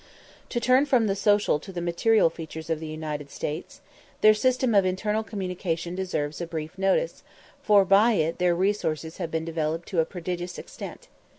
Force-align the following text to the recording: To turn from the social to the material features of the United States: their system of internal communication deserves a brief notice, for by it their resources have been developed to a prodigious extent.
To 0.49 0.59
turn 0.59 0.87
from 0.87 1.05
the 1.05 1.15
social 1.15 1.59
to 1.59 1.71
the 1.71 1.79
material 1.79 2.31
features 2.31 2.71
of 2.71 2.79
the 2.79 2.87
United 2.87 3.29
States: 3.29 3.81
their 4.21 4.33
system 4.33 4.73
of 4.73 4.83
internal 4.83 5.21
communication 5.23 5.93
deserves 5.93 6.41
a 6.41 6.47
brief 6.47 6.75
notice, 6.75 7.21
for 7.61 7.85
by 7.85 8.13
it 8.13 8.39
their 8.39 8.55
resources 8.55 9.17
have 9.17 9.29
been 9.29 9.45
developed 9.45 9.87
to 9.89 9.99
a 9.99 10.05
prodigious 10.05 10.57
extent. 10.57 11.07